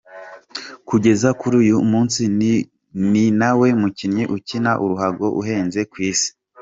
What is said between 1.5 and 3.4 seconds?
uyu munsi ni